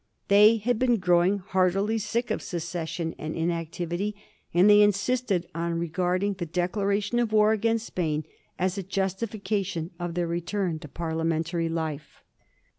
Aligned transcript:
They 0.29 0.57
had 0.57 0.79
been 0.79 0.97
growing 0.97 1.37
heartily 1.37 1.99
sick 1.99 2.31
of 2.31 2.41
secession 2.41 3.13
and 3.19 3.35
inactivity, 3.35 4.15
and 4.51 4.67
they 4.67 4.81
insisted 4.81 5.47
on 5.53 5.77
regarding 5.77 6.33
the 6.33 6.47
declaration 6.47 7.19
of 7.19 7.31
war 7.31 7.51
against 7.51 7.85
Spain 7.85 8.23
as 8.57 8.79
a 8.79 8.81
justification 8.81 9.91
of 9.99 10.15
their 10.15 10.25
return 10.25 10.79
to 10.79 10.87
parliamentary 10.87 11.69
life. 11.69 12.23